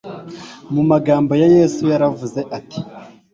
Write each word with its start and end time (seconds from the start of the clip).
mu 0.73 0.81
magambo 0.91 1.31
ya 1.41 1.47
yesu 1.57 1.81
yaravuze 1.91 2.39
ati 2.57 2.79